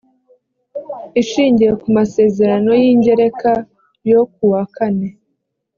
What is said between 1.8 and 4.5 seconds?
ku masezerano y ingereka yo ku